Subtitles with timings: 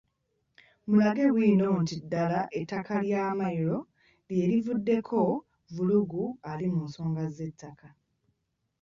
[0.87, 3.79] Mulage bwino nti ddala ettaka lya Mmayiro
[4.29, 5.19] lye livuddeko
[5.71, 7.87] vvulugu ali mu nsonga z’ettaka.